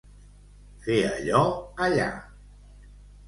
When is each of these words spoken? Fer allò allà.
Fer 0.85 0.95
allò 1.09 1.43
allà. 1.87 2.09